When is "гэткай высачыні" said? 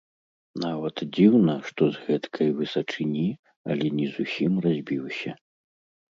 2.05-3.25